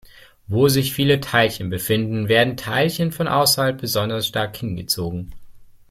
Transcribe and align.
Wo 0.47 0.67
sich 0.67 0.93
viele 0.95 1.19
Teilchen 1.19 1.69
befinden, 1.69 2.27
werden 2.27 2.57
Teilchen 2.57 3.11
von 3.11 3.27
außerhalb 3.27 3.79
besonders 3.79 4.25
stark 4.25 4.57
hingezogen. 4.57 5.35